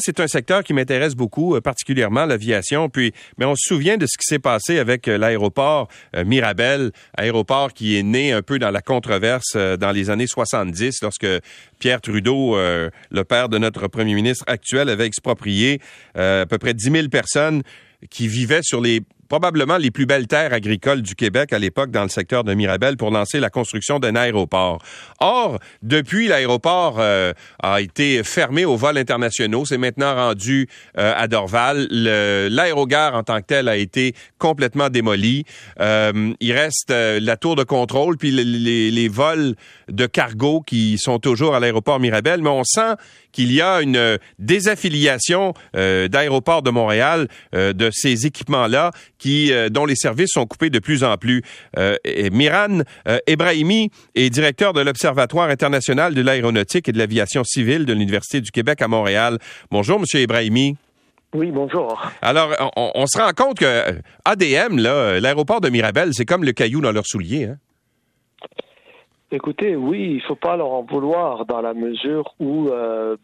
[0.00, 2.88] c'est un secteur qui m'intéresse beaucoup, particulièrement l'aviation.
[2.88, 5.88] Puis, mais on se souvient de ce qui s'est passé avec l'aéroport
[6.24, 11.26] Mirabel, aéroport qui est né un peu dans la controverse dans les années 70, lorsque
[11.78, 15.80] Pierre Trudeau, le père de notre premier ministre actuel, avait exproprié
[16.14, 17.62] à peu près 10 000 personnes
[18.10, 22.02] qui vivaient sur les probablement les plus belles terres agricoles du Québec à l'époque dans
[22.02, 24.82] le secteur de Mirabel pour lancer la construction d'un aéroport.
[25.20, 29.64] Or, depuis, l'aéroport euh, a été fermé aux vols internationaux.
[29.64, 30.68] C'est maintenant rendu
[30.98, 31.88] euh, à Dorval.
[31.90, 35.44] L'aérogare en tant que tel a été complètement démoli.
[35.80, 39.54] Euh, il reste la tour de contrôle puis les, les, vols
[39.88, 42.42] de cargo qui sont toujours à l'aéroport Mirabel.
[42.42, 42.94] Mais on sent
[43.32, 49.96] qu'il y a une désaffiliation d'aéroports de Montréal de ces équipements-là qui, euh, dont les
[49.96, 51.42] services sont coupés de plus en plus.
[51.78, 51.96] Euh,
[52.32, 57.92] Miran euh, Ebrahimi est directeur de l'Observatoire international de l'aéronautique et de l'aviation civile de
[57.92, 59.38] l'Université du Québec à Montréal.
[59.70, 60.76] Bonjour, Monsieur Ebrahimi.
[61.34, 62.00] Oui, bonjour.
[62.22, 66.92] Alors, on, se rend compte que ADM, l'aéroport de Mirabel, c'est comme le caillou dans
[66.92, 67.44] leur soulier.
[67.44, 67.56] Hein?
[69.32, 73.16] Écoutez, oui, il faut pas leur en vouloir dans la mesure où euh,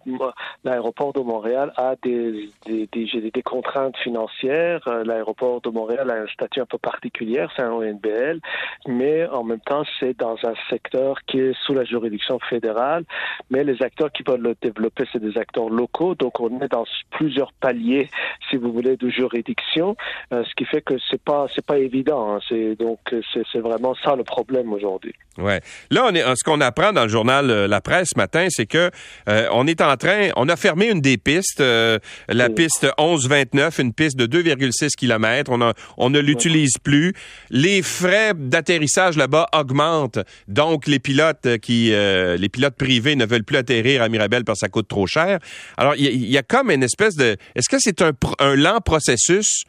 [0.65, 4.81] l'aéroport de Montréal a des, des, des, des contraintes financières.
[4.89, 8.41] Euh, l'aéroport de Montréal a un statut un peu particulier, c'est un ONBL,
[8.89, 13.05] mais en même temps, c'est dans un secteur qui est sous la juridiction fédérale.
[13.51, 16.85] Mais les acteurs qui veulent le développer, c'est des acteurs locaux, donc on est dans
[17.13, 18.09] plusieurs paliers,
[18.51, 19.97] si vous voulez, de juridiction,
[20.33, 22.35] euh, ce qui fait que c'est pas c'est pas évident.
[22.35, 22.41] Hein.
[22.49, 22.99] C'est donc
[23.33, 25.15] c'est vraiment ça le problème aujourd'hui.
[25.39, 25.61] Ouais.
[25.93, 28.65] Là, on est, ce qu'on apprend dans le journal euh, La Presse ce matin, c'est
[28.65, 28.91] que
[29.29, 31.99] euh, on est en train, on a fermé une des pistes, euh,
[32.29, 35.53] la piste 1129, une piste de 2,6 km.
[35.53, 37.13] On, on ne l'utilise plus.
[37.51, 43.59] Les frais d'atterrissage là-bas augmentent, donc les pilotes qui, les pilotes privés ne veulent plus
[43.59, 45.41] atterrir à Mirabel parce que ça coûte trop cher.
[45.77, 49.65] Alors, il y, a comme une espèce de, est-ce que c'est un, un lent processus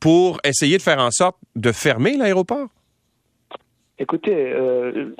[0.00, 2.68] pour essayer de faire en sorte de fermer l'aéroport?
[3.98, 5.14] Écoutez, euh,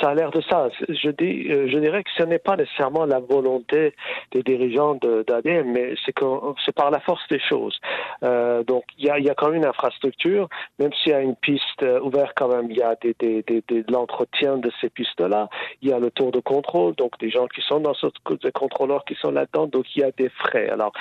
[0.00, 0.68] ça a l'air de ça.
[0.86, 3.94] Je, dis, euh, je dirais que ce n'est pas nécessairement la volonté
[4.32, 7.78] des dirigeants d'ADM, mais c'est par la force des choses.
[8.22, 10.46] Euh, donc, il y a, y a, quand même une infrastructure,
[10.78, 13.42] même s'il y a une piste euh, ouverte quand même, il y a des, des,
[13.42, 15.48] des, de l'entretien de ces pistes-là,
[15.80, 18.08] il y a le tour de contrôle, donc des gens qui sont dans ce
[18.42, 20.68] des contrôleurs qui sont là-dedans, donc il y a des frais.
[20.68, 20.92] Alors,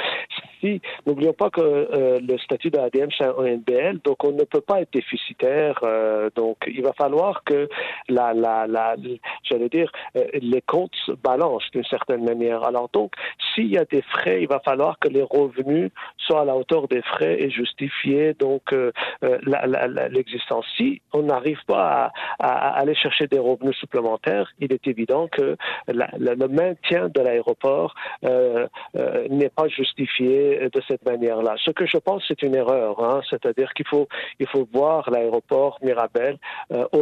[0.61, 4.43] si, n'oublions pas que euh, le statut de l'ADM, c'est un ONBL, donc on ne
[4.43, 5.81] peut pas être déficitaire,
[6.35, 7.69] donc il va falloir que
[8.09, 8.95] la, la, la
[9.43, 12.63] j'allais dire, euh, les comptes se balancent d'une certaine manière.
[12.63, 13.13] Alors donc,
[13.53, 16.87] s'il y a des frais, il va falloir que les revenus soient à la hauteur
[16.87, 18.91] des frais et justifier donc euh,
[19.23, 19.37] euh,
[20.09, 20.65] l'existence.
[20.75, 25.55] Si on n'arrive pas à, aller chercher des revenus supplémentaires, il est évident que
[25.87, 31.55] le maintien de l'aéroport n'est pas justifié de cette manière-là.
[31.63, 34.07] Ce que je pense, c'est une erreur, hein, c'est-à-dire qu'il faut
[34.39, 36.37] il faut voir l'aéroport Mirabel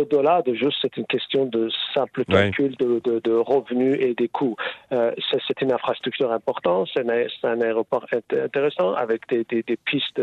[0.05, 4.55] au-delà de juste, c'est une question de simple calcul de, revenus et des coûts.
[4.91, 5.11] Euh,
[5.47, 7.05] c'est une infrastructure importante, c'est
[7.43, 10.21] un, aéroport intéressant avec des, pistes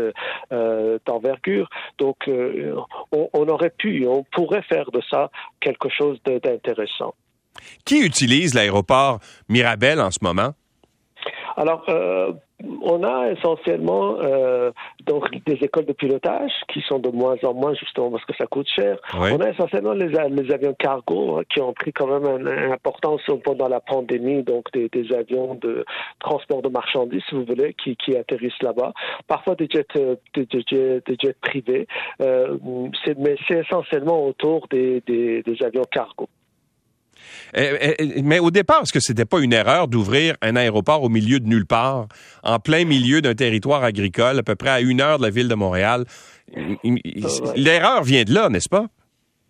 [0.51, 1.69] euh, d'envergure.
[1.97, 2.75] Donc, euh,
[3.11, 5.29] on, on aurait pu, on pourrait faire de ça
[5.59, 7.13] quelque chose d'intéressant.
[7.85, 10.53] Qui utilise l'aéroport Mirabel en ce moment?
[11.55, 12.33] Alors, euh,
[12.81, 14.71] on a essentiellement euh,
[15.05, 18.45] donc des écoles de pilotage qui sont de moins en moins justement parce que ça
[18.45, 18.97] coûte cher.
[19.13, 20.15] On a essentiellement les,
[20.51, 24.89] avions cargo hein, qui ont pris quand même une, importance pendant la pandémie, donc des,
[25.13, 25.85] avions de
[26.19, 28.93] transport de marchandises, si vous voulez, qui, atterrissent là-bas.
[29.27, 30.47] Parfois des jets, euh, des,
[31.19, 31.87] jets, privés,
[32.19, 36.27] mais c'est essentiellement autour des avions cargo.
[37.55, 41.09] Eh, eh, mais au départ, est-ce que c'était pas une erreur d'ouvrir un aéroport au
[41.09, 42.07] milieu de nulle part,
[42.43, 45.47] en plein milieu d'un territoire agricole, à peu près à une heure de la ville
[45.47, 46.05] de Montréal?
[47.55, 48.87] L'erreur vient de là, n'est-ce pas?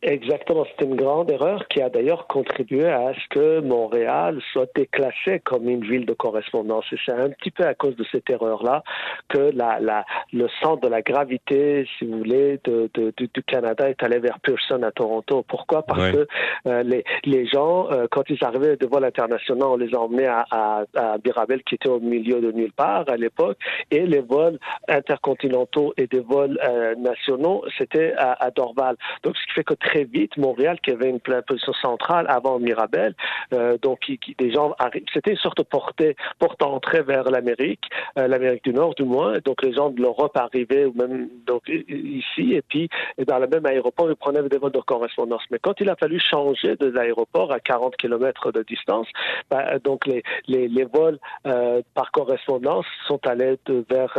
[0.06, 5.40] Exactement, c'est une grande erreur qui a d'ailleurs contribué à ce que Montréal soit déclassé
[5.40, 6.84] comme une ville de correspondance.
[6.91, 8.84] Et c'est un petit peu à cause de cette erreur-là
[9.30, 13.89] que la, la, le centre de la gravité, si vous voulez, de, de, du Canada
[13.89, 15.45] est allé vers Pearson à Toronto.
[15.48, 15.83] Pourquoi?
[15.83, 16.28] Parce que
[16.68, 20.45] euh, les, les gens, euh, quand ils arrivaient de vols internationaux, on les emmenait à,
[20.51, 23.57] à, à Birabel, qui était au milieu de nulle part à l'époque,
[23.89, 28.98] et les vols intercontinentaux et des vols euh, nationaux, c'était à, à Dorval.
[29.24, 30.38] Donc, ce qui fait que très très vite.
[30.38, 33.16] Montréal, qui avait une position centrale avant Mirabel,
[33.54, 35.06] euh, donc qui, des gens arrivent.
[35.13, 37.84] C'était une sorte de portée, porte entrée vers l'Amérique,
[38.18, 39.40] euh, l'Amérique du Nord du moins.
[39.45, 42.90] Donc les gens de l'Europe arrivaient ou même donc ici et puis
[43.28, 45.42] dans le même aéroport, ils prenaient des vols de correspondance.
[45.51, 49.07] Mais quand il a fallu changer de l'aéroport à 40 km de distance,
[49.50, 53.57] ben, donc les, les, les vols euh, par correspondance sont allés
[53.90, 54.13] vers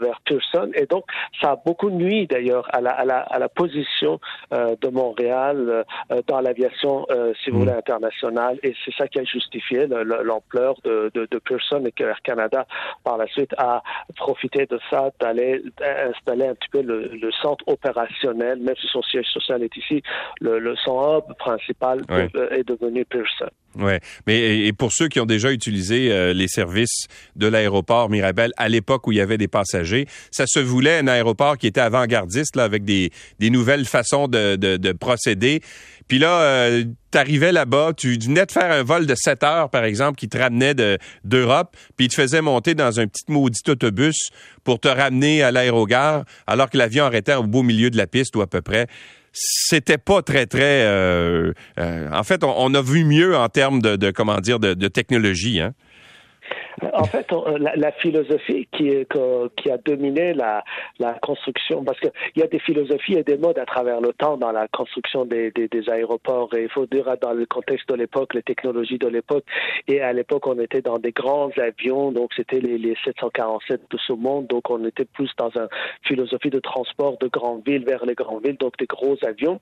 [0.00, 1.04] vers Pearson et donc
[1.40, 4.20] ça a beaucoup nuit d'ailleurs à la, à la, à la position
[4.52, 7.82] euh, de Montréal euh, dans l'aviation, euh, si vous voulez, mm.
[8.62, 12.66] Et c'est ça qui a justifié l'ampleur de, de, de, Pearson et que Air Canada,
[13.04, 13.82] par la suite, a
[14.16, 19.02] profité de ça d'aller installer un petit peu le, le, centre opérationnel, même si son
[19.02, 20.02] siège social est ici,
[20.40, 22.02] le, le son hub principal
[22.50, 23.50] est devenu Pearson.
[23.78, 28.50] Ouais, mais et pour ceux qui ont déjà utilisé euh, les services de l'aéroport Mirabel
[28.56, 31.80] à l'époque où il y avait des passagers, ça se voulait un aéroport qui était
[31.80, 35.62] avant-gardiste là avec des, des nouvelles façons de, de, de procéder.
[36.08, 39.70] Puis là, euh, tu arrivais là-bas, tu venais de faire un vol de 7 heures,
[39.70, 40.74] par exemple, qui te ramenait
[41.22, 44.30] d'Europe, puis il te faisait monter dans un petit maudit autobus
[44.64, 48.34] pour te ramener à l'aérogare, alors que l'avion arrêtait au beau milieu de la piste
[48.36, 48.86] ou à peu près
[49.38, 50.82] c'était pas très très.
[50.84, 54.88] Euh, euh, en fait, on, a vu mieux en termes de, comment dire de, de
[54.88, 55.60] technologie.
[55.60, 55.74] Hein?
[56.92, 57.26] En fait,
[57.58, 58.90] la, philosophie qui,
[59.56, 60.64] qui a dominé la,
[60.98, 64.36] la construction, parce qu'il y a des philosophies et des modes à travers le temps
[64.36, 66.54] dans la construction des, des, des aéroports.
[66.54, 69.44] Et il faut dire dans le contexte de l'époque, les technologies de l'époque.
[69.86, 73.98] Et à l'époque, on était dans des grands avions, donc c'était les, les 747 de
[73.98, 74.46] ce monde.
[74.46, 75.68] Donc on était plus dans une
[76.02, 79.60] philosophie de transport de grandes villes vers les grandes villes, donc des gros avions.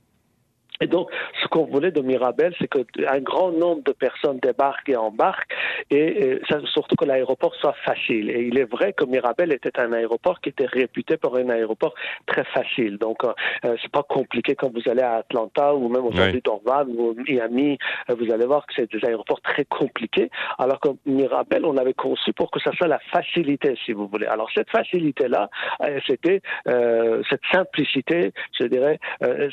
[0.81, 1.11] Et donc,
[1.43, 5.53] ce qu'on voulait de Mirabel, c'est qu'un grand nombre de personnes débarquent et embarquent,
[5.91, 6.41] et,
[6.73, 8.31] surtout que l'aéroport soit facile.
[8.31, 11.95] Et il est vrai que Mirabel était un aéroport qui était réputé pour un aéroport
[12.27, 12.99] très facile.
[12.99, 13.33] Donc, euh,
[13.65, 17.79] euh c'est pas compliqué quand vous allez à Atlanta ou même aujourd'hui Dorval ou Miami,
[18.11, 20.31] euh, vous allez voir que c'est des aéroports très compliqués.
[20.59, 24.27] Alors que Mirabel, on l'avait conçu pour que ça soit la facilité, si vous voulez.
[24.27, 25.49] Alors, cette facilité-là,
[25.83, 28.99] euh, c'était cette simplicité, je dirais,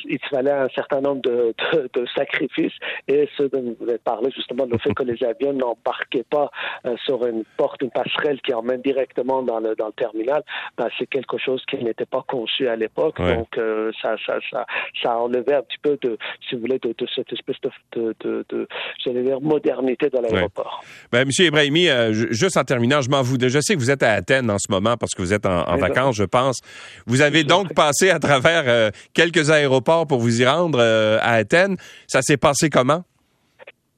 [0.06, 1.54] il fallait un certain nombre de,
[1.94, 2.74] de, sacrifices
[3.08, 6.52] et ce dont vous avez parlé justement, le fait que les avions n'embarquaient pas
[6.86, 10.44] euh, sur une porte, une passerelle qui emmène directement dans le, dans le terminal,
[10.78, 13.18] ben, c'est quelque chose qui n'était pas conçu à l'époque.
[13.20, 14.66] Donc, euh, ça, ça, ça,
[15.02, 16.18] ça enlevait un petit peu de,
[16.48, 17.58] si vous voulez, de, de cette espèce
[17.94, 18.68] de, de, de,
[19.06, 20.84] dire, modernité de l'aéroport.
[21.12, 23.38] Ben, Monsieur Ibrahimi, euh, juste en terminant, je m'en vous.
[23.40, 25.78] Je sais que vous êtes à Athènes en ce moment parce que vous êtes en,
[25.78, 26.60] vacances, je pense.
[27.06, 30.80] Vous avez donc passé à travers quelques aéroports pour vous y rendre
[31.22, 31.78] à Athènes.
[32.08, 33.04] Ça s'est passé comment?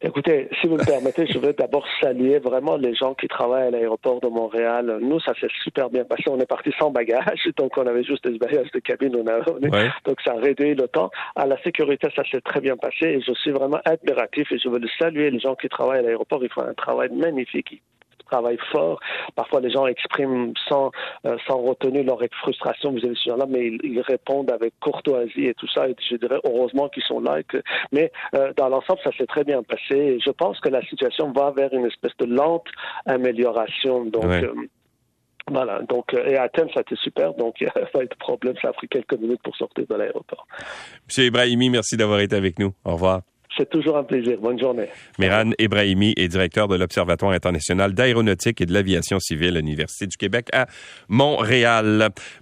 [0.01, 3.71] Écoutez, si vous me permettez, je veux d'abord saluer vraiment les gens qui travaillent à
[3.71, 4.99] l'aéroport de Montréal.
[5.01, 6.23] Nous, ça s'est super bien passé.
[6.27, 9.15] On est parti sans bagages, donc on avait juste des bagages de cabine.
[9.15, 9.39] On a,
[10.05, 11.09] Donc ça a réduit le temps.
[11.35, 14.69] À la sécurité, ça s'est très bien passé et je suis vraiment admiratif et je
[14.69, 16.43] veux le saluer les gens qui travaillent à l'aéroport.
[16.43, 17.81] Ils font un travail magnifique
[18.25, 18.99] travail fort.
[19.35, 20.91] Parfois, les gens expriment sans,
[21.25, 25.53] euh, sans retenue leur frustration vis-à-vis de ce genre-là, mais ils, répondent avec courtoisie et
[25.55, 25.87] tout ça.
[25.89, 27.41] Et je dirais heureusement qu'ils sont là.
[27.43, 27.57] que...
[27.91, 30.19] Mais euh, dans l'ensemble, ça s'est très bien passé.
[30.23, 32.67] je pense que la situation va vers une espèce de lente
[33.05, 34.05] amélioration.
[34.05, 34.53] Donc, euh,
[35.49, 38.15] voilà, donc et Athènes, ça a été super, donc il n'y a pas eu de
[38.15, 40.47] problème, ça a pris quelques minutes pour sortir de l'aéroport.
[41.07, 42.73] Monsieur Ibrahimi, merci d'avoir été avec nous.
[42.83, 43.21] Au revoir.
[43.57, 44.37] C'est toujours un plaisir.
[44.41, 44.87] Bonne journée.
[45.17, 50.17] Miran Ebrahimi est directeur de l'Observatoire international d'aéronautique et de l'aviation civile à l'Université du
[50.17, 50.67] Québec à
[51.07, 52.09] Montréal.